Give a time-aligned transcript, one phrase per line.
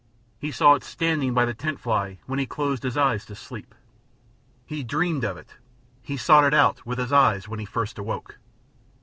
[0.39, 3.75] He saw it standing by the tent fly when he closed his eyes to sleep;
[4.65, 5.57] he dreamed of it;
[6.01, 8.39] he sought it out with his eyes when he first awoke.